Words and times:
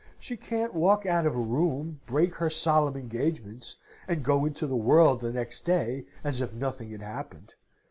She 0.17 0.35
can't 0.35 0.73
walk 0.73 1.05
out 1.05 1.27
of 1.27 1.35
a 1.35 1.39
room, 1.39 1.99
break 2.07 2.33
her 2.37 2.49
solemn 2.49 2.95
engagements, 2.97 3.75
and 4.07 4.23
go 4.23 4.45
into 4.45 4.65
the 4.65 4.75
world 4.75 5.19
the 5.19 5.31
next 5.31 5.63
day 5.63 6.07
as 6.23 6.41
if 6.41 6.53
nothing 6.53 6.89
had 6.89 7.03
happened! 7.03 7.53